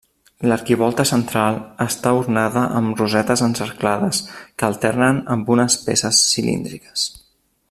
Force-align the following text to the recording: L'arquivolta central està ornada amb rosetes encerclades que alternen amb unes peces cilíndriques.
L'arquivolta 0.51 1.03
central 1.09 1.59
està 1.85 2.13
ornada 2.21 2.63
amb 2.79 3.03
rosetes 3.03 3.45
encerclades 3.51 4.25
que 4.41 4.69
alternen 4.69 5.23
amb 5.37 5.57
unes 5.57 5.81
peces 5.91 6.27
cilíndriques. 6.35 7.11